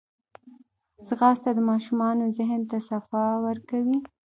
[1.07, 3.97] ځغاسته د ماشومانو ذهن ته صفا ورکوي